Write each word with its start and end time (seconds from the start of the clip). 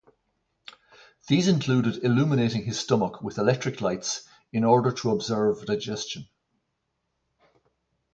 These 1.27 1.47
included 1.47 2.03
illuminating 2.03 2.63
his 2.65 2.79
stomach 2.79 3.21
with 3.21 3.37
electric 3.37 3.81
lights 3.81 4.27
in 4.51 4.63
order 4.63 4.91
to 4.91 5.11
observe 5.11 5.63
digestion. 5.67 6.27